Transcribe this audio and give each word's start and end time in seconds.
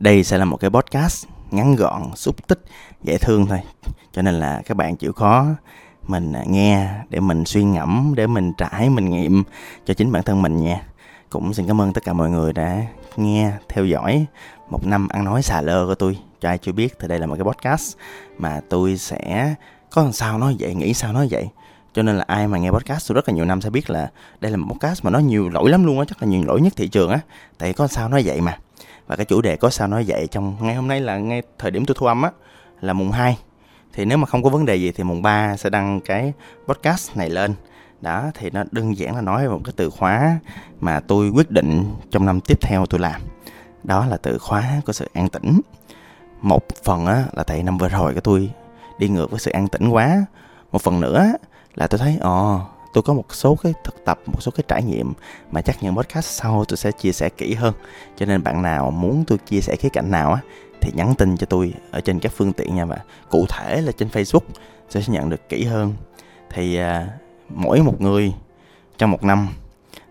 đây 0.00 0.24
sẽ 0.24 0.38
là 0.38 0.44
một 0.44 0.56
cái 0.56 0.70
podcast 0.70 1.26
ngắn 1.50 1.76
gọn, 1.76 2.02
xúc 2.14 2.48
tích, 2.48 2.60
dễ 3.02 3.18
thương 3.18 3.46
thôi. 3.46 3.60
Cho 4.12 4.22
nên 4.22 4.34
là 4.34 4.62
các 4.66 4.76
bạn 4.76 4.96
chịu 4.96 5.12
khó 5.12 5.46
mình 6.06 6.32
à, 6.32 6.44
nghe 6.46 6.88
để 7.10 7.20
mình 7.20 7.44
suy 7.44 7.64
ngẫm, 7.64 8.12
để 8.16 8.26
mình 8.26 8.52
trải, 8.52 8.90
mình 8.90 9.10
nghiệm 9.10 9.44
cho 9.86 9.94
chính 9.94 10.12
bản 10.12 10.22
thân 10.22 10.42
mình 10.42 10.64
nha. 10.64 10.82
Cũng 11.30 11.54
xin 11.54 11.66
cảm 11.66 11.80
ơn 11.80 11.92
tất 11.92 12.04
cả 12.04 12.12
mọi 12.12 12.30
người 12.30 12.52
đã 12.52 12.82
nghe, 13.16 13.52
theo 13.68 13.84
dõi 13.84 14.26
một 14.70 14.86
năm 14.86 15.08
ăn 15.08 15.24
nói 15.24 15.42
xà 15.42 15.60
lơ 15.60 15.86
của 15.86 15.94
tôi. 15.94 16.18
Cho 16.40 16.48
ai 16.48 16.58
chưa 16.58 16.72
biết 16.72 16.96
thì 17.00 17.08
đây 17.08 17.18
là 17.18 17.26
một 17.26 17.36
cái 17.38 17.44
podcast 17.44 17.96
mà 18.38 18.60
tôi 18.68 18.98
sẽ 18.98 19.54
có 19.90 20.02
làm 20.02 20.12
sao 20.12 20.38
nói 20.38 20.56
vậy, 20.58 20.74
nghĩ 20.74 20.94
sao 20.94 21.12
nói 21.12 21.28
vậy. 21.30 21.48
Cho 21.94 22.02
nên 22.02 22.18
là 22.18 22.24
ai 22.26 22.48
mà 22.48 22.58
nghe 22.58 22.70
podcast, 22.70 23.08
tôi 23.08 23.14
rất 23.14 23.28
là 23.28 23.34
nhiều 23.34 23.44
năm 23.44 23.60
sẽ 23.60 23.70
biết 23.70 23.90
là 23.90 24.10
đây 24.40 24.50
là 24.50 24.56
một 24.56 24.74
podcast 24.74 25.04
mà 25.04 25.10
nó 25.10 25.18
nhiều 25.18 25.48
lỗi 25.48 25.70
lắm 25.70 25.84
luôn 25.84 25.98
á, 25.98 26.04
chắc 26.08 26.22
là 26.22 26.28
nhiều 26.28 26.42
lỗi 26.44 26.60
nhất 26.60 26.72
thị 26.76 26.88
trường 26.88 27.10
á. 27.10 27.20
Tại 27.58 27.72
có 27.72 27.86
sao 27.86 28.08
nói 28.08 28.22
vậy 28.26 28.40
mà 28.40 28.58
và 29.08 29.16
cái 29.16 29.26
chủ 29.26 29.40
đề 29.40 29.56
có 29.56 29.70
sao 29.70 29.88
nói 29.88 30.04
vậy 30.06 30.26
trong 30.30 30.56
ngày 30.60 30.74
hôm 30.74 30.88
nay 30.88 31.00
là 31.00 31.18
ngay 31.18 31.42
thời 31.58 31.70
điểm 31.70 31.86
tôi 31.86 31.94
thu 31.98 32.06
âm 32.06 32.22
á 32.22 32.30
là 32.80 32.92
mùng 32.92 33.10
2 33.10 33.38
thì 33.92 34.04
nếu 34.04 34.18
mà 34.18 34.26
không 34.26 34.42
có 34.42 34.50
vấn 34.50 34.66
đề 34.66 34.76
gì 34.76 34.92
thì 34.92 35.04
mùng 35.04 35.22
3 35.22 35.56
sẽ 35.56 35.70
đăng 35.70 36.00
cái 36.00 36.32
podcast 36.66 37.16
này 37.16 37.30
lên. 37.30 37.54
Đó 38.00 38.30
thì 38.34 38.50
nó 38.50 38.64
đơn 38.70 38.98
giản 38.98 39.14
là 39.14 39.20
nói 39.20 39.42
về 39.42 39.54
một 39.54 39.60
cái 39.64 39.72
từ 39.76 39.90
khóa 39.90 40.38
mà 40.80 41.00
tôi 41.00 41.30
quyết 41.30 41.50
định 41.50 41.84
trong 42.10 42.26
năm 42.26 42.40
tiếp 42.40 42.58
theo 42.60 42.86
tôi 42.86 43.00
làm. 43.00 43.20
Đó 43.84 44.06
là 44.06 44.16
từ 44.16 44.38
khóa 44.38 44.64
của 44.86 44.92
sự 44.92 45.08
an 45.12 45.28
tĩnh. 45.28 45.60
Một 46.40 46.66
phần 46.84 47.06
á, 47.06 47.24
là 47.32 47.42
tại 47.42 47.62
năm 47.62 47.78
vừa 47.78 47.88
rồi 47.88 48.14
của 48.14 48.20
tôi 48.20 48.50
đi 48.98 49.08
ngược 49.08 49.30
với 49.30 49.40
sự 49.40 49.50
an 49.50 49.68
tĩnh 49.68 49.88
quá. 49.88 50.24
Một 50.72 50.82
phần 50.82 51.00
nữa 51.00 51.32
là 51.74 51.86
tôi 51.86 51.98
thấy 51.98 52.18
ồ 52.20 52.60
tôi 52.92 53.02
có 53.02 53.14
một 53.14 53.34
số 53.34 53.56
cái 53.62 53.74
thực 53.84 54.04
tập 54.04 54.20
một 54.26 54.42
số 54.42 54.52
cái 54.56 54.64
trải 54.68 54.82
nghiệm 54.82 55.12
mà 55.50 55.60
chắc 55.60 55.82
những 55.82 55.96
podcast 55.96 56.26
sau 56.26 56.64
tôi 56.68 56.76
sẽ 56.76 56.92
chia 56.92 57.12
sẻ 57.12 57.28
kỹ 57.28 57.54
hơn. 57.54 57.74
Cho 58.16 58.26
nên 58.26 58.42
bạn 58.42 58.62
nào 58.62 58.90
muốn 58.90 59.24
tôi 59.26 59.38
chia 59.38 59.60
sẻ 59.60 59.76
khía 59.76 59.88
cạnh 59.88 60.10
nào 60.10 60.32
á 60.32 60.40
thì 60.80 60.90
nhắn 60.94 61.14
tin 61.18 61.36
cho 61.36 61.46
tôi 61.46 61.74
ở 61.90 62.00
trên 62.00 62.20
các 62.20 62.32
phương 62.36 62.52
tiện 62.52 62.74
nha 62.74 62.84
và 62.84 62.98
cụ 63.30 63.46
thể 63.48 63.80
là 63.80 63.92
trên 63.92 64.08
facebook 64.08 64.40
sẽ 64.88 65.00
nhận 65.06 65.30
được 65.30 65.48
kỹ 65.48 65.64
hơn. 65.64 65.94
Thì 66.50 66.76
à, 66.76 67.08
mỗi 67.48 67.82
một 67.82 68.00
người 68.00 68.32
trong 68.98 69.10
một 69.10 69.24
năm 69.24 69.48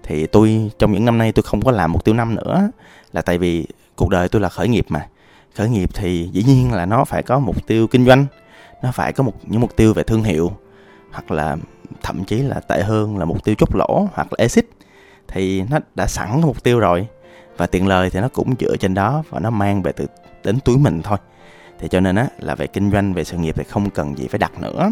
thì 0.04 0.28
tôi 0.28 0.72
trong 0.80 0.92
những 0.92 1.06
năm 1.06 1.18
nay 1.18 1.32
tôi 1.32 1.44
không 1.44 1.62
có 1.62 1.72
làm 1.72 1.92
mục 1.92 2.06
tiêu 2.06 2.16
năm 2.16 2.36
nữa 2.36 2.70
là 3.14 3.22
tại 3.22 3.38
vì 3.38 3.68
cuộc 3.96 4.10
đời 4.10 4.30
tôi 4.30 4.42
là 4.42 4.50
khởi 4.50 4.68
nghiệp 4.68 4.86
mà. 4.90 5.08
Khởi 5.56 5.70
nghiệp 5.70 5.90
thì 5.94 6.30
dĩ 6.34 6.44
nhiên 6.44 6.74
là 6.74 6.86
nó 6.86 7.06
phải 7.06 7.24
có 7.24 7.40
mục 7.40 7.68
tiêu 7.68 7.88
kinh 7.88 8.06
doanh 8.06 8.26
nó 8.82 8.92
phải 8.92 9.14
có 9.14 9.24
một 9.24 9.34
những 9.44 9.62
mục 9.62 9.76
tiêu 9.76 9.94
về 9.94 10.04
thương 10.04 10.24
hiệu 10.24 10.52
hoặc 11.12 11.32
là 11.32 11.58
thậm 12.04 12.24
chí 12.24 12.42
là 12.42 12.60
tệ 12.60 12.84
hơn 12.84 13.18
là 13.18 13.26
mục 13.26 13.44
tiêu 13.44 13.56
chốt 13.58 13.76
lỗ 13.76 14.10
hoặc 14.14 14.28
là 14.32 14.36
exit 14.38 14.66
thì 15.28 15.64
nó 15.70 15.80
đã 15.96 16.08
sẵn 16.08 16.30
có 16.42 16.48
mục 16.48 16.64
tiêu 16.64 16.80
rồi. 16.80 17.08
Và 17.58 17.68
tiền 17.68 17.88
lời 17.88 18.10
thì 18.10 18.20
nó 18.20 18.28
cũng 18.28 18.54
dựa 18.60 18.78
trên 18.78 18.94
đó 18.94 19.24
và 19.30 19.40
nó 19.40 19.50
mang 19.50 19.82
về 19.84 19.92
từ 19.92 20.08
đến 20.44 20.60
túi 20.60 20.78
mình 20.78 21.02
thôi. 21.02 21.18
Thì 21.80 21.88
cho 21.88 22.00
nên 22.00 22.16
á 22.16 22.28
là 22.40 22.56
về 22.56 22.68
kinh 22.68 22.92
doanh 22.92 23.14
về 23.14 23.24
sự 23.24 23.38
nghiệp 23.38 23.56
thì 23.58 23.64
không 23.64 23.90
cần 23.90 24.18
gì 24.18 24.28
phải 24.28 24.40
đặt 24.40 24.62
nữa. 24.62 24.92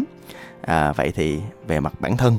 À, 0.62 0.92
vậy 0.92 1.12
thì 1.14 1.40
về 1.66 1.80
mặt 1.80 1.92
bản 2.00 2.16
thân 2.16 2.38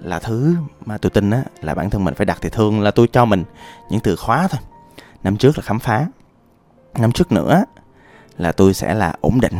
là 0.00 0.18
thứ 0.18 0.56
mà 0.86 0.98
tôi 0.98 1.10
tin 1.10 1.30
á 1.30 1.42
là 1.60 1.74
bản 1.74 1.90
thân 1.90 2.04
mình 2.04 2.14
phải 2.14 2.26
đặt 2.26 2.38
thì 2.40 2.48
thường 2.48 2.80
là 2.80 2.90
tôi 2.90 3.08
cho 3.12 3.24
mình 3.24 3.44
những 3.90 4.00
từ 4.00 4.16
khóa 4.16 4.48
thôi. 4.48 4.60
Năm 5.24 5.36
trước 5.36 5.58
là 5.58 5.62
khám 5.62 5.78
phá 5.78 6.06
năm 6.98 7.12
trước 7.12 7.32
nữa 7.32 7.64
là 8.38 8.52
tôi 8.52 8.74
sẽ 8.74 8.94
là 8.94 9.14
ổn 9.20 9.40
định. 9.40 9.54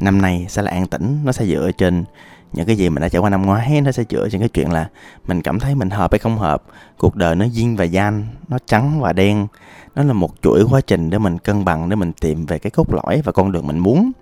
Năm 0.00 0.22
nay 0.22 0.46
sẽ 0.48 0.62
là 0.62 0.70
an 0.70 0.86
tĩnh 0.86 1.18
nó 1.24 1.32
sẽ 1.32 1.46
dựa 1.46 1.70
trên 1.78 2.04
những 2.52 2.66
cái 2.66 2.76
gì 2.76 2.90
mình 2.90 3.02
đã 3.02 3.08
trải 3.08 3.20
qua 3.20 3.30
năm 3.30 3.42
ngoái 3.42 3.80
nó 3.80 3.92
sẽ 3.92 4.04
chữa 4.04 4.28
những 4.32 4.40
cái 4.40 4.48
chuyện 4.48 4.72
là 4.72 4.88
mình 5.26 5.42
cảm 5.42 5.60
thấy 5.60 5.74
mình 5.74 5.90
hợp 5.90 6.12
hay 6.12 6.18
không 6.18 6.38
hợp. 6.38 6.62
Cuộc 6.98 7.16
đời 7.16 7.36
nó 7.36 7.44
duyên 7.44 7.76
và 7.76 7.84
gian 7.84 8.26
nó 8.48 8.58
trắng 8.66 9.00
và 9.00 9.12
đen. 9.12 9.46
Nó 9.94 10.02
là 10.04 10.12
một 10.12 10.30
chuỗi 10.42 10.64
quá 10.70 10.80
trình 10.80 11.10
để 11.10 11.18
mình 11.18 11.38
cân 11.38 11.64
bằng 11.64 11.88
để 11.88 11.96
mình 11.96 12.12
tìm 12.12 12.46
về 12.46 12.58
cái 12.58 12.70
cốt 12.70 12.94
lõi 12.94 13.22
và 13.24 13.32
con 13.32 13.52
đường 13.52 13.66
mình 13.66 13.78
muốn. 13.78 14.12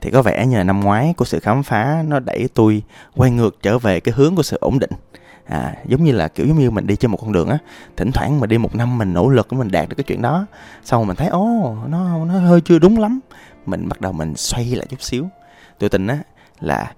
Thì 0.00 0.10
có 0.10 0.22
vẻ 0.22 0.46
như 0.46 0.56
là 0.56 0.64
năm 0.64 0.80
ngoái 0.80 1.14
của 1.16 1.24
sự 1.24 1.40
khám 1.40 1.62
phá 1.62 2.04
nó 2.08 2.20
đẩy 2.20 2.48
tôi 2.54 2.82
quay 3.16 3.30
ngược 3.30 3.62
trở 3.62 3.78
về 3.78 4.00
cái 4.00 4.14
hướng 4.16 4.36
của 4.36 4.42
sự 4.42 4.58
ổn 4.60 4.78
định. 4.78 4.90
À, 5.44 5.74
giống 5.86 6.04
như 6.04 6.12
là 6.12 6.28
kiểu 6.28 6.46
giống 6.46 6.58
như 6.58 6.70
mình 6.70 6.86
đi 6.86 6.96
trên 6.96 7.10
một 7.10 7.18
con 7.20 7.32
đường 7.32 7.48
á 7.48 7.58
thỉnh 7.96 8.12
thoảng 8.12 8.40
mà 8.40 8.46
đi 8.46 8.58
một 8.58 8.74
năm 8.74 8.98
mình 8.98 9.12
nỗ 9.12 9.28
lực 9.28 9.52
mình 9.52 9.70
đạt 9.70 9.88
được 9.88 9.94
cái 9.96 10.04
chuyện 10.04 10.22
đó 10.22 10.46
xong 10.84 11.06
mình 11.06 11.16
thấy 11.16 11.28
ố 11.28 11.76
nó 11.88 12.24
nó 12.24 12.38
hơi 12.40 12.60
chưa 12.60 12.78
đúng 12.78 13.00
lắm. 13.00 13.20
Mình 13.66 13.88
bắt 13.88 14.00
đầu 14.00 14.12
mình 14.12 14.36
xoay 14.36 14.64
lại 14.64 14.86
chút 14.90 15.02
xíu. 15.02 15.28
Tôi 15.78 15.90
tin 15.90 16.06
á 16.06 16.18
là 16.60 16.92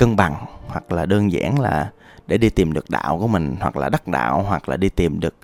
cân 0.00 0.16
bằng 0.16 0.46
hoặc 0.66 0.92
là 0.92 1.06
đơn 1.06 1.32
giản 1.32 1.60
là 1.60 1.90
để 2.26 2.38
đi 2.38 2.50
tìm 2.50 2.72
được 2.72 2.90
đạo 2.90 3.18
của 3.18 3.28
mình 3.28 3.56
hoặc 3.60 3.76
là 3.76 3.88
đắc 3.88 4.08
đạo 4.08 4.42
hoặc 4.42 4.68
là 4.68 4.76
đi 4.76 4.88
tìm 4.88 5.20
được 5.20 5.34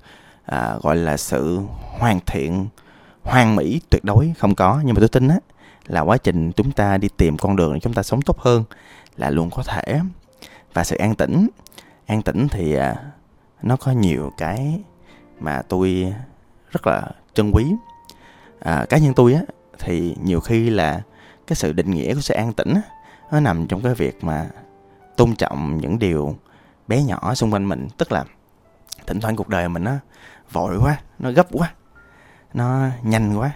à, 0.45 0.77
gọi 0.83 0.97
là 0.97 1.17
sự 1.17 1.61
hoàn 1.99 2.21
thiện 2.27 2.67
hoàn 3.23 3.57
mỹ 3.57 3.81
tuyệt 3.91 4.05
đối 4.05 4.33
không 4.39 4.55
có. 4.55 4.81
Nhưng 4.85 4.95
mà 4.95 5.01
tôi 5.01 5.09
tin 5.09 5.29
á 5.29 5.37
là 5.87 6.01
quá 6.01 6.17
trình 6.17 6.53
chúng 6.53 6.73
ta 6.73 6.99
đi 6.99 7.09
tìm 7.17 7.37
con 7.39 7.57
đường 7.57 7.75
để 7.75 7.81
chúng 7.81 7.95
ta 7.95 8.03
sống 8.03 8.23
tốt 8.23 8.39
hơn 8.39 8.65
là 9.17 9.31
luôn 9.31 9.51
có 9.51 9.63
thể. 9.63 10.01
Và 10.73 10.85
sự 10.85 10.97
an 10.97 11.15
tĩnh 11.15 11.49
an 12.07 12.23
tĩnh 12.23 12.49
thì 12.51 12.75
à, 12.75 12.97
nó 13.63 13.77
có 13.77 13.93
nhiều 13.93 14.33
cái 14.39 14.81
mà 15.41 15.63
tôi 15.69 16.15
rất 16.71 16.87
là 16.87 17.03
trân 17.35 17.51
quý. 17.51 17.65
À, 18.61 18.87
cá 18.89 18.99
nhân 18.99 19.15
tôi 19.15 19.35
á 19.35 19.41
thì 19.79 20.17
nhiều 20.25 20.41
khi 20.41 20.71
là 20.71 21.03
cái 21.47 21.57
sự 21.57 21.73
định 21.73 21.91
nghĩa 21.91 22.15
của 22.15 22.21
sự 22.21 22.35
an 22.35 22.53
tĩnh 22.53 22.75
á, 22.75 22.83
nó 23.31 23.41
nằm 23.41 23.67
trong 23.67 23.83
cái 23.83 23.95
việc 23.95 24.25
mà 24.25 24.47
tôn 25.17 25.35
trọng 25.35 25.79
những 25.79 25.99
điều 25.99 26.37
bé 26.89 27.03
nhỏ 27.03 27.35
xung 27.35 27.53
quanh 27.53 27.69
mình. 27.69 27.89
Tức 27.99 28.13
là 28.13 28.25
thỉnh 29.07 29.21
thoảng 29.21 29.37
cuộc 29.37 29.49
đời 29.49 29.69
mình 29.69 29.85
nó 29.85 29.93
vội 30.53 30.79
quá, 30.79 31.01
nó 31.19 31.31
gấp 31.31 31.47
quá, 31.53 31.73
nó 32.55 32.89
nhanh 33.03 33.39
quá. 33.39 33.51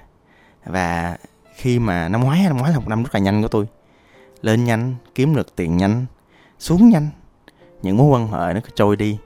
Và 0.64 1.16
khi 1.54 1.78
mà 1.78 2.08
năm 2.08 2.24
ngoái 2.24 2.44
năm 2.44 2.56
ngoái 2.56 2.72
là 2.72 2.78
một 2.78 2.88
năm 2.88 3.02
rất 3.02 3.14
là 3.14 3.20
nhanh 3.20 3.42
của 3.42 3.48
tôi. 3.48 3.66
Lên 4.42 4.64
nhanh, 4.64 4.94
kiếm 5.14 5.34
được 5.34 5.56
tiền 5.56 5.76
nhanh, 5.76 6.06
xuống 6.58 6.88
nhanh. 6.88 7.08
Những 7.82 7.96
mối 7.96 8.06
quan 8.06 8.28
hệ 8.28 8.54
nó 8.54 8.60
trôi 8.74 8.96
đi. 8.96 9.18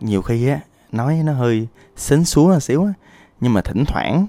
Nhiều 0.00 0.22
khi 0.22 0.48
á, 0.48 0.60
nói 0.92 1.20
nó 1.24 1.32
hơi 1.32 1.66
xến 1.96 2.24
xuống 2.24 2.48
một 2.48 2.60
xíu 2.60 2.84
á, 2.84 2.92
nhưng 3.40 3.52
mà 3.52 3.60
thỉnh 3.60 3.84
thoảng 3.86 4.26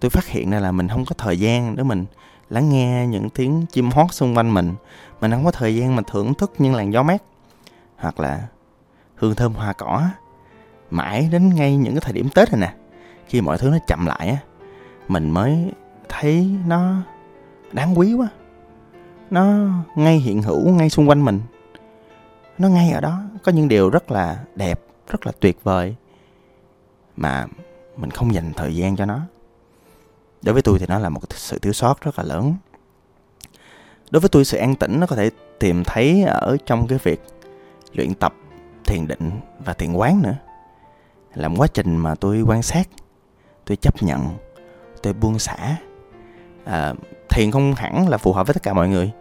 tôi 0.00 0.10
phát 0.10 0.26
hiện 0.26 0.50
ra 0.50 0.60
là 0.60 0.72
mình 0.72 0.88
không 0.88 1.04
có 1.04 1.14
thời 1.18 1.38
gian 1.38 1.76
để 1.76 1.82
mình 1.82 2.06
lắng 2.50 2.68
nghe 2.68 3.06
những 3.06 3.30
tiếng 3.30 3.66
chim 3.66 3.90
hót 3.90 4.12
xung 4.12 4.36
quanh 4.36 4.54
mình 4.54 4.74
mình 5.20 5.30
không 5.30 5.44
có 5.44 5.50
thời 5.50 5.76
gian 5.76 5.96
mà 5.96 6.02
thưởng 6.06 6.34
thức 6.34 6.52
những 6.58 6.74
làn 6.74 6.92
gió 6.92 7.02
mát. 7.02 7.22
Hoặc 7.96 8.20
là, 8.20 8.46
hương 9.14 9.34
thơm 9.34 9.54
hoa 9.54 9.72
cỏ, 9.72 10.08
mãi 10.90 11.28
đến 11.32 11.54
ngay 11.54 11.76
những 11.76 11.94
cái 11.94 12.00
thời 12.00 12.12
điểm 12.12 12.28
tết 12.34 12.52
này 12.52 12.60
nè, 12.60 12.74
khi 13.26 13.40
mọi 13.40 13.58
thứ 13.58 13.70
nó 13.70 13.78
chậm 13.86 14.06
lại 14.06 14.28
á, 14.28 14.36
mình 15.08 15.30
mới 15.30 15.72
thấy 16.08 16.56
nó 16.66 16.94
đáng 17.72 17.98
quý 17.98 18.14
quá. 18.14 18.28
Nó 19.30 19.44
ngay 19.94 20.18
hiện 20.18 20.42
hữu 20.42 20.68
ngay 20.68 20.90
xung 20.90 21.08
quanh 21.08 21.24
mình. 21.24 21.40
Nó 22.58 22.68
ngay 22.68 22.90
ở 22.90 23.00
đó, 23.00 23.22
có 23.42 23.52
những 23.52 23.68
điều 23.68 23.90
rất 23.90 24.10
là 24.10 24.44
đẹp, 24.54 24.80
rất 25.08 25.26
là 25.26 25.32
tuyệt 25.40 25.64
vời, 25.64 25.96
mà 27.16 27.46
mình 27.96 28.10
không 28.10 28.34
dành 28.34 28.52
thời 28.56 28.76
gian 28.76 28.96
cho 28.96 29.06
nó 29.06 29.20
đối 30.42 30.52
với 30.52 30.62
tôi 30.62 30.78
thì 30.78 30.86
nó 30.88 30.98
là 30.98 31.08
một 31.08 31.20
sự 31.30 31.58
thiếu 31.58 31.72
sót 31.72 32.00
rất 32.00 32.18
là 32.18 32.24
lớn. 32.24 32.54
Đối 34.10 34.20
với 34.20 34.28
tôi 34.28 34.44
sự 34.44 34.58
an 34.58 34.74
tĩnh 34.74 35.00
nó 35.00 35.06
có 35.06 35.16
thể 35.16 35.30
tìm 35.58 35.84
thấy 35.84 36.22
ở 36.22 36.56
trong 36.66 36.86
cái 36.86 36.98
việc 37.02 37.22
luyện 37.92 38.14
tập 38.14 38.34
thiền 38.84 39.06
định 39.06 39.30
và 39.64 39.72
thiền 39.72 39.92
quán 39.92 40.22
nữa. 40.22 40.34
Là 41.34 41.48
một 41.48 41.56
quá 41.58 41.66
trình 41.74 41.96
mà 41.96 42.14
tôi 42.14 42.42
quan 42.42 42.62
sát 42.62 42.88
tôi 43.64 43.76
chấp 43.76 44.02
nhận 44.02 44.28
tôi 45.02 45.12
buông 45.12 45.38
xả. 45.38 45.76
À, 46.64 46.94
thiền 47.28 47.50
không 47.50 47.74
hẳn 47.74 48.08
là 48.08 48.18
phù 48.18 48.32
hợp 48.32 48.46
với 48.46 48.54
tất 48.54 48.62
cả 48.62 48.72
mọi 48.72 48.88
người 48.88 49.12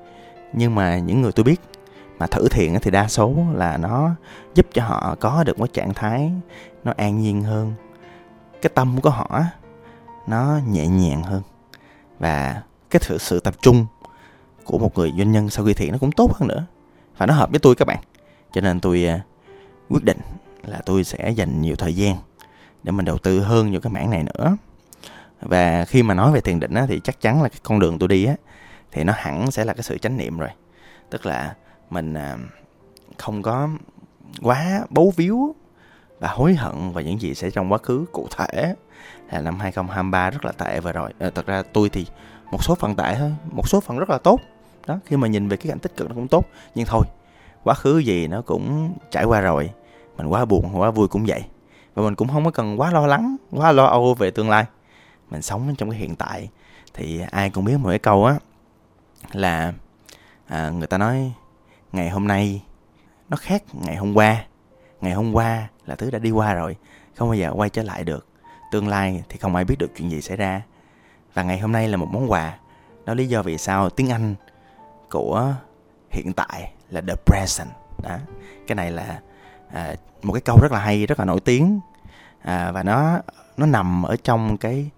nhưng 0.53 0.75
mà 0.75 0.97
những 0.97 1.21
người 1.21 1.31
tôi 1.31 1.43
biết 1.43 1.61
mà 2.17 2.27
thử 2.27 2.47
thiền 2.49 2.73
thì 2.81 2.91
đa 2.91 3.07
số 3.07 3.33
là 3.53 3.77
nó 3.77 4.11
giúp 4.55 4.65
cho 4.73 4.83
họ 4.83 5.15
có 5.19 5.43
được 5.43 5.59
một 5.59 5.73
trạng 5.73 5.93
thái 5.93 6.31
nó 6.83 6.93
an 6.97 7.19
nhiên 7.19 7.43
hơn. 7.43 7.73
Cái 8.61 8.71
tâm 8.75 9.01
của 9.01 9.09
họ 9.09 9.41
nó 10.27 10.59
nhẹ 10.67 10.87
nhàng 10.87 11.23
hơn. 11.23 11.41
Và 12.19 12.61
cái 12.89 13.01
sự, 13.05 13.17
sự 13.17 13.39
tập 13.39 13.53
trung 13.61 13.85
của 14.63 14.77
một 14.77 14.97
người 14.97 15.13
doanh 15.17 15.31
nhân 15.31 15.49
sau 15.49 15.65
khi 15.65 15.73
thiền 15.73 15.91
nó 15.91 15.97
cũng 15.97 16.11
tốt 16.11 16.33
hơn 16.33 16.47
nữa. 16.47 16.65
Và 17.17 17.25
nó 17.25 17.33
hợp 17.33 17.49
với 17.49 17.59
tôi 17.59 17.75
các 17.75 17.85
bạn. 17.85 17.99
Cho 18.51 18.61
nên 18.61 18.79
tôi 18.79 19.05
à, 19.05 19.21
quyết 19.89 20.03
định 20.03 20.19
là 20.65 20.81
tôi 20.85 21.03
sẽ 21.03 21.29
dành 21.29 21.61
nhiều 21.61 21.75
thời 21.75 21.95
gian 21.95 22.17
để 22.83 22.91
mình 22.91 23.05
đầu 23.05 23.17
tư 23.17 23.39
hơn 23.39 23.71
vào 23.71 23.81
cái 23.81 23.93
mảng 23.93 24.09
này 24.09 24.23
nữa. 24.23 24.57
Và 25.41 25.85
khi 25.85 26.03
mà 26.03 26.13
nói 26.13 26.31
về 26.31 26.41
thiền 26.41 26.59
định 26.59 26.73
á, 26.73 26.85
thì 26.87 27.01
chắc 27.03 27.21
chắn 27.21 27.41
là 27.43 27.49
cái 27.49 27.59
con 27.63 27.79
đường 27.79 27.99
tôi 27.99 28.09
đi 28.09 28.25
á 28.25 28.35
thì 28.91 29.03
nó 29.03 29.13
hẳn 29.15 29.51
sẽ 29.51 29.65
là 29.65 29.73
cái 29.73 29.83
sự 29.83 29.97
chánh 29.97 30.17
niệm 30.17 30.37
rồi. 30.37 30.49
Tức 31.09 31.25
là 31.25 31.55
mình 31.89 32.13
à, 32.13 32.37
không 33.17 33.41
có 33.41 33.69
quá 34.41 34.81
bấu 34.89 35.13
víu 35.15 35.55
và 36.19 36.27
hối 36.27 36.53
hận 36.53 36.91
và 36.91 37.01
những 37.01 37.21
gì 37.21 37.35
sẽ 37.35 37.49
trong 37.49 37.71
quá 37.71 37.77
khứ 37.77 38.05
cụ 38.11 38.27
thể. 38.37 38.75
Là 39.31 39.41
năm 39.41 39.59
2023 39.59 40.29
rất 40.29 40.45
là 40.45 40.51
tệ 40.51 40.79
vừa 40.79 40.91
rồi. 40.91 41.13
À, 41.19 41.29
thật 41.35 41.45
ra 41.45 41.63
tôi 41.73 41.89
thì 41.89 42.05
một 42.51 42.63
số 42.63 42.75
phần 42.75 42.95
tệ 42.95 43.15
thôi 43.19 43.33
một 43.51 43.67
số 43.67 43.79
phần 43.79 43.97
rất 43.97 44.09
là 44.09 44.17
tốt. 44.17 44.39
Đó 44.87 44.99
khi 45.05 45.17
mà 45.17 45.27
nhìn 45.27 45.47
về 45.47 45.57
cái 45.57 45.67
cạnh 45.69 45.79
tích 45.79 45.97
cực 45.97 46.09
nó 46.09 46.15
cũng 46.15 46.27
tốt 46.27 46.45
nhưng 46.75 46.85
thôi 46.85 47.05
quá 47.63 47.73
khứ 47.73 47.97
gì 47.97 48.27
nó 48.27 48.41
cũng 48.41 48.93
trải 49.11 49.23
qua 49.23 49.41
rồi. 49.41 49.69
Mình 50.17 50.27
quá 50.27 50.45
buồn 50.45 50.79
quá 50.79 50.91
vui 50.91 51.07
cũng 51.07 51.25
vậy. 51.27 51.43
Và 51.93 52.03
mình 52.03 52.15
cũng 52.15 52.27
không 52.27 52.45
có 52.45 52.51
cần 52.51 52.79
quá 52.79 52.91
lo 52.91 53.07
lắng 53.07 53.35
quá 53.51 53.71
lo 53.71 53.85
âu 53.85 54.13
về 54.13 54.31
tương 54.31 54.49
lai. 54.49 54.65
Mình 55.29 55.41
sống 55.41 55.75
trong 55.77 55.89
cái 55.89 55.99
hiện 55.99 56.15
tại 56.15 56.49
thì 56.93 57.21
ai 57.31 57.49
cũng 57.49 57.65
biết 57.65 57.77
một 57.77 57.89
cái 57.89 57.99
câu 57.99 58.25
á 58.25 58.35
là 59.31 59.73
à, 60.47 60.69
người 60.69 60.87
ta 60.87 60.97
nói 60.97 61.33
ngày 61.91 62.09
hôm 62.09 62.27
nay 62.27 62.63
nó 63.29 63.37
khác 63.37 63.63
ngày 63.73 63.95
hôm 63.95 64.13
qua 64.13 64.45
ngày 65.01 65.13
hôm 65.13 65.33
qua 65.33 65.67
là 65.85 65.95
thứ 65.95 66.11
đã 66.11 66.19
đi 66.19 66.31
qua 66.31 66.53
rồi 66.53 66.75
không 67.15 67.29
bao 67.29 67.35
giờ 67.35 67.51
quay 67.55 67.69
trở 67.69 67.83
lại 67.83 68.03
được. 68.03 68.27
Tương 68.71 68.87
lai 68.87 69.23
thì 69.29 69.37
không 69.37 69.55
ai 69.55 69.65
biết 69.65 69.75
được 69.79 69.91
chuyện 69.97 70.11
gì 70.11 70.21
xảy 70.21 70.37
ra. 70.37 70.61
Và 71.33 71.43
ngày 71.43 71.59
hôm 71.59 71.71
nay 71.71 71.87
là 71.87 71.97
một 71.97 72.07
món 72.11 72.31
quà. 72.31 72.57
Đó 73.05 73.13
lý 73.13 73.27
do 73.27 73.41
vì 73.41 73.57
sao 73.57 73.89
tiếng 73.89 74.09
anh 74.09 74.35
của 75.09 75.53
hiện 76.11 76.33
tại 76.35 76.71
là 76.89 77.01
the 77.01 77.15
present. 77.25 77.69
Đó 78.03 78.17
cái 78.67 78.75
này 78.75 78.91
là 78.91 79.19
à, 79.73 79.95
một 80.23 80.33
cái 80.33 80.41
câu 80.41 80.57
rất 80.61 80.71
là 80.71 80.79
hay 80.79 81.05
rất 81.05 81.19
là 81.19 81.25
nổi 81.25 81.39
tiếng. 81.39 81.79
À, 82.41 82.71
và 82.71 82.83
nó 82.83 83.19
nó 83.57 83.65
nằm 83.65 84.03
ở 84.03 84.15
trong 84.23 84.57
cái 84.57 84.89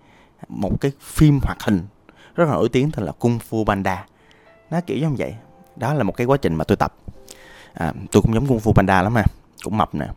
một 0.48 0.82
cái 0.82 0.92
phim 1.02 1.40
hoạt 1.44 1.64
hình 1.64 1.88
rất 2.36 2.46
là 2.46 2.52
nổi 2.52 2.70
tiếng 2.70 2.92
tên 2.92 3.06
là 3.06 3.12
Kung 3.12 3.40
Fu 3.50 3.66
Panda. 3.66 4.06
Nó 4.70 4.82
kiểu 4.82 4.98
giống 4.98 5.16
vậy. 5.16 5.36
Đó 5.76 5.94
là 5.94 6.04
một 6.04 6.18
cái 6.18 6.28
quá 6.28 6.38
trình 6.38 6.56
mà 6.56 6.64
tôi 6.64 6.76
tập. 6.76 6.96
À, 7.74 7.94
tôi 8.12 8.22
cũng 8.22 8.34
giống 8.34 8.48
Kung 8.48 8.60
Fu 8.60 8.74
Panda 8.74 9.02
lắm 9.02 9.16
ha 9.16 9.24
cũng 9.64 9.78
mập 9.78 9.96
nè. 9.96 10.08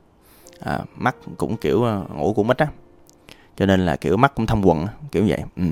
À, 0.60 0.78
mắt 0.96 1.16
cũng 1.36 1.56
kiểu 1.56 1.82
ờ, 1.82 2.04
ngủ 2.16 2.32
cũng 2.36 2.48
ít 2.48 2.58
á. 2.58 2.66
Cho 3.56 3.66
nên 3.66 3.86
là 3.86 3.96
kiểu 3.96 4.16
mắt 4.16 4.34
cũng 4.34 4.46
thâm 4.46 4.66
quần 4.66 4.86
kiểu 5.12 5.24
vậy. 5.28 5.42
Ừ. 5.56 5.64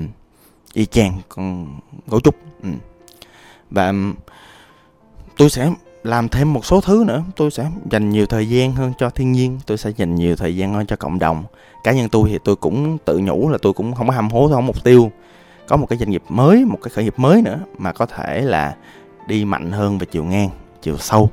y 0.73 0.85
chang 0.85 1.21
con 1.29 1.67
gấu 2.07 2.19
trúc. 2.19 2.35
Ừ. 2.63 2.69
và 3.71 3.93
tôi 5.37 5.49
sẽ 5.49 5.71
làm 6.03 6.29
thêm 6.29 6.53
một 6.53 6.65
số 6.65 6.81
thứ 6.81 7.03
nữa. 7.07 7.23
Tôi 7.35 7.51
sẽ 7.51 7.71
dành 7.91 8.09
nhiều 8.09 8.25
thời 8.25 8.49
gian 8.49 8.73
hơn 8.73 8.93
cho 8.97 9.09
thiên 9.09 9.31
nhiên. 9.31 9.59
Tôi 9.65 9.77
sẽ 9.77 9.89
dành 9.89 10.15
nhiều 10.15 10.35
thời 10.35 10.55
gian 10.55 10.73
hơn 10.73 10.85
cho 10.85 10.95
cộng 10.95 11.19
đồng. 11.19 11.43
Cá 11.83 11.91
nhân 11.91 12.09
tôi 12.09 12.29
thì 12.29 12.39
tôi 12.43 12.55
cũng 12.55 12.97
tự 13.05 13.19
nhủ 13.19 13.49
là 13.49 13.57
tôi 13.61 13.73
cũng 13.73 13.93
không 13.93 14.07
có 14.07 14.13
ham 14.13 14.29
hố 14.29 14.49
không 14.53 14.65
mục 14.65 14.83
tiêu. 14.83 15.11
Có 15.67 15.77
một 15.77 15.85
cái 15.89 15.99
doanh 15.99 16.09
nghiệp 16.09 16.23
mới 16.29 16.65
một 16.65 16.77
cái 16.83 16.89
khởi 16.89 17.03
nghiệp 17.03 17.13
mới 17.17 17.41
nữa 17.41 17.59
mà 17.77 17.91
có 17.91 18.05
thể 18.05 18.41
là 18.41 18.75
đi 19.27 19.45
mạnh 19.45 19.71
hơn 19.71 19.97
về 19.97 20.05
chiều 20.11 20.23
ngang 20.23 20.49
chiều 20.81 20.97
sâu 20.97 21.29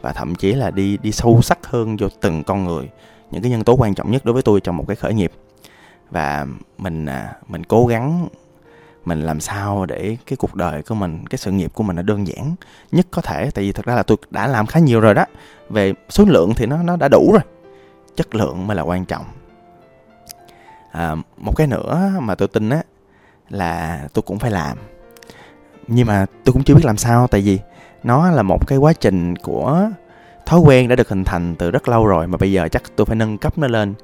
và 0.00 0.12
thậm 0.12 0.34
chí 0.34 0.52
là 0.52 0.70
đi 0.70 0.96
đi 0.96 1.12
sâu 1.12 1.42
sắc 1.42 1.66
hơn 1.66 1.96
vô 1.96 2.08
từng 2.20 2.44
con 2.44 2.64
người. 2.64 2.88
Những 3.30 3.42
cái 3.42 3.50
nhân 3.50 3.64
tố 3.64 3.72
quan 3.74 3.94
trọng 3.94 4.10
nhất 4.10 4.24
đối 4.24 4.32
với 4.32 4.42
tôi 4.42 4.60
trong 4.60 4.76
một 4.76 4.84
cái 4.88 4.96
khởi 4.96 5.14
nghiệp. 5.14 5.32
Và 6.10 6.46
mình 6.78 7.06
à, 7.06 7.32
mình 7.48 7.64
cố 7.64 7.86
gắng 7.86 8.28
mình 9.04 9.22
làm 9.22 9.40
sao 9.40 9.86
để 9.86 10.16
cái 10.26 10.36
cuộc 10.36 10.54
đời 10.54 10.82
của 10.82 10.94
mình 10.94 11.26
cái 11.26 11.38
sự 11.38 11.50
nghiệp 11.50 11.70
của 11.74 11.82
mình 11.82 11.96
nó 11.96 12.02
đơn 12.02 12.26
giản 12.26 12.54
nhất 12.92 13.06
có 13.10 13.22
thể. 13.22 13.50
Tại 13.50 13.64
vì 13.64 13.72
thật 13.72 13.84
ra 13.84 13.94
là 13.94 14.02
tôi 14.02 14.16
đã 14.30 14.46
làm 14.46 14.66
khá 14.66 14.80
nhiều 14.80 15.00
rồi 15.00 15.14
đó. 15.14 15.24
Về 15.68 15.92
số 16.08 16.24
lượng 16.24 16.54
thì 16.54 16.66
nó 16.66 16.82
nó 16.82 16.96
đã 16.96 17.08
đủ 17.08 17.32
rồi. 17.32 17.42
Chất 18.16 18.34
lượng 18.34 18.66
mới 18.66 18.76
là 18.76 18.82
quan 18.82 19.04
trọng. 19.04 19.24
À, 20.92 21.16
một 21.36 21.56
cái 21.56 21.66
nữa 21.66 22.12
mà 22.20 22.34
tôi 22.34 22.48
tin 22.48 22.70
á 22.70 22.82
là 23.48 24.08
tôi 24.12 24.22
cũng 24.22 24.38
phải 24.38 24.50
làm. 24.50 24.78
Nhưng 25.88 26.06
mà 26.06 26.26
tôi 26.44 26.52
cũng 26.52 26.64
chưa 26.64 26.74
biết 26.74 26.84
làm 26.84 26.96
sao. 26.96 27.26
Tại 27.26 27.40
vì 27.40 27.58
nó 28.02 28.30
là 28.30 28.42
một 28.42 28.66
cái 28.66 28.78
quá 28.78 28.92
trình 28.92 29.36
của 29.36 29.90
thói 30.46 30.60
quen 30.60 30.88
đã 30.88 30.96
được 30.96 31.08
hình 31.08 31.24
thành 31.24 31.54
từ 31.54 31.70
rất 31.70 31.88
lâu 31.88 32.06
rồi 32.06 32.26
mà 32.26 32.36
bây 32.36 32.52
giờ 32.52 32.68
chắc 32.68 32.82
tôi 32.96 33.06
phải 33.06 33.16
nâng 33.16 33.38
cấp 33.38 33.58
nó 33.58 33.66
lên, 33.66 33.94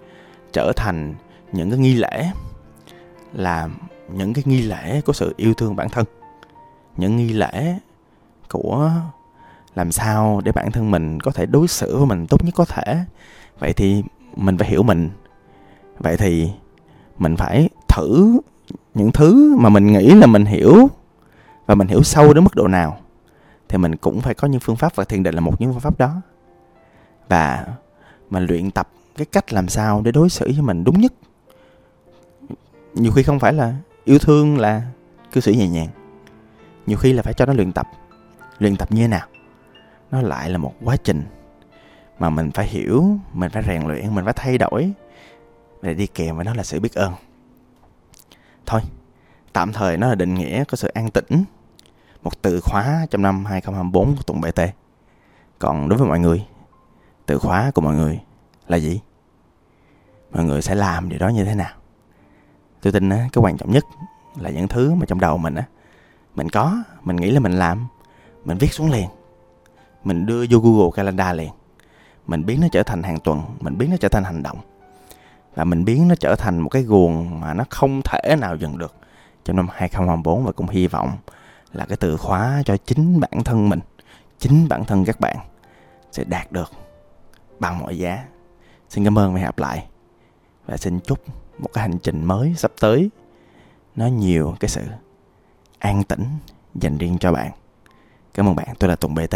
trở 0.52 0.72
thành 0.76 1.14
những 1.52 1.70
cái 1.70 1.78
nghi 1.78 1.94
lễ, 1.94 2.30
là 3.32 3.68
những 4.12 4.32
cái 4.32 4.44
nghi 4.46 4.62
lễ 4.62 5.00
của 5.00 5.12
sự 5.12 5.34
yêu 5.36 5.54
thương 5.54 5.76
bản 5.76 5.88
thân, 5.88 6.04
những 6.96 7.16
nghi 7.16 7.32
lễ 7.32 7.78
của 8.50 8.90
làm 9.74 9.92
sao 9.92 10.40
để 10.44 10.52
bản 10.52 10.72
thân 10.72 10.90
mình 10.90 11.20
có 11.20 11.30
thể 11.30 11.46
đối 11.46 11.68
xử 11.68 11.96
với 11.96 12.06
mình 12.06 12.26
tốt 12.26 12.44
nhất 12.44 12.54
có 12.56 12.64
thể. 12.64 12.98
Vậy 13.58 13.72
thì 13.72 14.02
mình 14.36 14.58
phải 14.58 14.68
hiểu 14.68 14.82
mình. 14.82 15.10
Vậy 15.98 16.16
thì 16.16 16.50
mình 17.18 17.36
phải 17.36 17.68
thử 17.88 18.40
những 18.94 19.12
thứ 19.12 19.56
mà 19.58 19.68
mình 19.68 19.86
nghĩ 19.86 20.14
là 20.14 20.26
mình 20.26 20.44
hiểu 20.44 20.88
và 21.66 21.74
mình 21.74 21.88
hiểu 21.88 22.02
sâu 22.02 22.34
đến 22.34 22.44
mức 22.44 22.54
độ 22.54 22.68
nào 22.68 22.98
thì 23.68 23.78
mình 23.78 23.96
cũng 23.96 24.20
phải 24.20 24.34
có 24.34 24.48
những 24.48 24.60
phương 24.60 24.76
pháp 24.76 24.94
và 24.94 25.04
thiền 25.04 25.22
định 25.22 25.34
là 25.34 25.40
một 25.40 25.60
những 25.60 25.72
phương 25.72 25.80
pháp 25.80 25.98
đó. 25.98 26.20
Và 27.28 27.66
mình 28.30 28.46
luyện 28.46 28.70
tập 28.70 28.88
cái 29.16 29.26
cách 29.26 29.52
làm 29.52 29.68
sao 29.68 30.02
để 30.04 30.12
đối 30.12 30.28
xử 30.28 30.46
với 30.46 30.62
mình 30.62 30.84
đúng 30.84 31.00
nhất. 31.00 31.12
Nhiều 32.94 33.12
khi 33.12 33.22
không 33.22 33.38
phải 33.38 33.52
là 33.52 33.74
yêu 34.04 34.18
thương 34.18 34.58
là 34.58 34.82
cư 35.32 35.40
xử 35.40 35.52
nhẹ 35.52 35.68
nhàng. 35.68 35.88
Nhiều 36.86 36.98
khi 36.98 37.12
là 37.12 37.22
phải 37.22 37.34
cho 37.34 37.46
nó 37.46 37.52
luyện 37.52 37.72
tập. 37.72 37.86
Luyện 38.58 38.76
tập 38.76 38.92
như 38.92 39.02
thế 39.02 39.08
nào? 39.08 39.26
Nó 40.10 40.22
lại 40.22 40.50
là 40.50 40.58
một 40.58 40.74
quá 40.84 40.96
trình 40.96 41.24
mà 42.18 42.30
mình 42.30 42.50
phải 42.50 42.66
hiểu, 42.66 43.04
mình 43.32 43.50
phải 43.50 43.62
rèn 43.62 43.88
luyện, 43.88 44.14
mình 44.14 44.24
phải 44.24 44.34
thay 44.36 44.58
đổi 44.58 44.92
để 45.82 45.94
đi 45.94 46.06
kèm 46.06 46.36
với 46.36 46.44
nó 46.44 46.54
là 46.54 46.62
sự 46.62 46.80
biết 46.80 46.94
ơn. 46.94 47.12
Thôi, 48.66 48.80
tạm 49.52 49.72
thời 49.72 49.96
nó 49.96 50.08
là 50.08 50.14
định 50.14 50.34
nghĩa 50.34 50.64
có 50.64 50.76
sự 50.76 50.88
an 50.88 51.10
tĩnh 51.10 51.44
một 52.26 52.42
từ 52.42 52.60
khóa 52.60 53.06
trong 53.10 53.22
năm 53.22 53.44
2024 53.44 54.16
của 54.16 54.22
Tùng 54.22 54.40
BT 54.40 54.60
còn 55.58 55.88
đối 55.88 55.98
với 55.98 56.08
mọi 56.08 56.18
người, 56.18 56.46
từ 57.26 57.38
khóa 57.38 57.70
của 57.74 57.80
mọi 57.80 57.94
người 57.94 58.20
là 58.68 58.76
gì? 58.76 59.00
Mọi 60.32 60.44
người 60.44 60.62
sẽ 60.62 60.74
làm 60.74 61.08
điều 61.08 61.18
đó 61.18 61.28
như 61.28 61.44
thế 61.44 61.54
nào? 61.54 61.74
Tôi 62.82 62.92
tin 62.92 63.08
á, 63.08 63.28
cái 63.32 63.42
quan 63.44 63.56
trọng 63.56 63.70
nhất 63.70 63.84
là 64.36 64.50
những 64.50 64.68
thứ 64.68 64.94
mà 64.94 65.06
trong 65.06 65.20
đầu 65.20 65.38
mình 65.38 65.54
á, 65.54 65.64
mình 66.34 66.48
có, 66.48 66.82
mình 67.02 67.16
nghĩ 67.16 67.30
là 67.30 67.40
mình 67.40 67.52
làm, 67.52 67.86
mình 68.44 68.58
viết 68.58 68.72
xuống 68.72 68.90
liền. 68.90 69.08
Mình 70.04 70.26
đưa 70.26 70.44
vô 70.50 70.58
google 70.58 70.90
calendar 70.94 71.36
liền. 71.36 71.50
Mình 72.26 72.46
biến 72.46 72.60
nó 72.60 72.66
trở 72.72 72.82
thành 72.82 73.02
hàng 73.02 73.20
tuần, 73.20 73.42
mình 73.60 73.78
biến 73.78 73.90
nó 73.90 73.96
trở 74.00 74.08
thành 74.08 74.24
hành 74.24 74.42
động. 74.42 74.58
Và 75.54 75.64
mình 75.64 75.84
biến 75.84 76.08
nó 76.08 76.14
trở 76.14 76.34
thành 76.36 76.58
một 76.58 76.68
cái 76.68 76.82
guồng 76.82 77.40
mà 77.40 77.54
nó 77.54 77.64
không 77.70 78.00
thể 78.04 78.36
nào 78.36 78.56
dừng 78.56 78.78
được 78.78 78.94
trong 79.44 79.56
năm 79.56 79.68
2024 79.72 80.44
và 80.44 80.52
cũng 80.52 80.68
hy 80.68 80.86
vọng 80.86 81.16
là 81.76 81.84
cái 81.84 81.96
từ 81.96 82.16
khóa 82.16 82.62
cho 82.64 82.76
chính 82.76 83.20
bản 83.20 83.44
thân 83.44 83.68
mình, 83.68 83.80
chính 84.38 84.68
bản 84.68 84.84
thân 84.84 85.04
các 85.04 85.20
bạn 85.20 85.36
sẽ 86.12 86.24
đạt 86.24 86.52
được 86.52 86.72
bằng 87.58 87.78
mọi 87.78 87.98
giá. 87.98 88.24
Xin 88.88 89.04
cảm 89.04 89.18
ơn 89.18 89.32
và 89.32 89.38
hẹn 89.38 89.46
gặp 89.46 89.58
lại. 89.58 89.86
Và 90.66 90.76
xin 90.76 91.00
chúc 91.00 91.18
một 91.58 91.68
cái 91.72 91.82
hành 91.82 91.98
trình 91.98 92.24
mới 92.24 92.54
sắp 92.56 92.72
tới 92.80 93.10
nó 93.96 94.06
nhiều 94.06 94.54
cái 94.60 94.68
sự 94.68 94.82
an 95.78 96.04
tĩnh 96.04 96.24
dành 96.74 96.98
riêng 96.98 97.18
cho 97.18 97.32
bạn. 97.32 97.50
Cảm 98.34 98.48
ơn 98.48 98.56
bạn. 98.56 98.68
Tôi 98.78 98.88
là 98.88 98.96
tùng 98.96 99.14
bt 99.14 99.34